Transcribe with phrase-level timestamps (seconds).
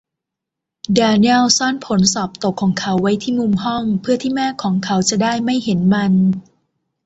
[0.93, 6.13] แดเนียลซ่อนผลสอบตกของเขาไว้ที่มุมห้อง เพื่อที่แม่ของเขาจะได้ไม่เห็นมัน